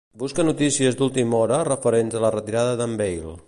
[0.21, 3.37] Busca notícies d'última hora referents a la retirada d'en Bale.